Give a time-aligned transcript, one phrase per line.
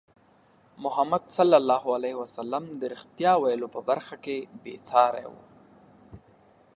[0.77, 5.41] محمد صلى الله عليه وسلم د رښتیا ویلو په برخه کې بې ساری وو.